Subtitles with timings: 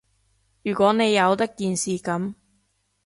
[0.63, 2.33] 如果你由得件事噉